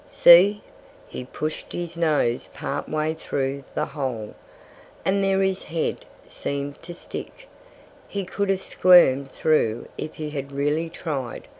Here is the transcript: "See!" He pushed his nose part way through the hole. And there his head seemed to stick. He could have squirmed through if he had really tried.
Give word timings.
"See!" 0.09 0.63
He 1.07 1.25
pushed 1.25 1.73
his 1.73 1.95
nose 1.95 2.47
part 2.55 2.89
way 2.89 3.13
through 3.13 3.65
the 3.75 3.85
hole. 3.85 4.33
And 5.05 5.23
there 5.23 5.43
his 5.43 5.61
head 5.65 6.07
seemed 6.27 6.81
to 6.81 6.95
stick. 6.95 7.47
He 8.07 8.25
could 8.25 8.49
have 8.49 8.63
squirmed 8.63 9.29
through 9.29 9.89
if 9.99 10.15
he 10.15 10.31
had 10.31 10.51
really 10.51 10.89
tried. 10.89 11.47